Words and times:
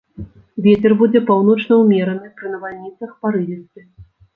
Вецер 0.67 0.95
будзе 1.01 1.21
паўночны 1.29 1.79
ўмераны, 1.85 2.27
пры 2.41 2.47
навальніцах 2.59 3.17
парывісты. 3.25 3.91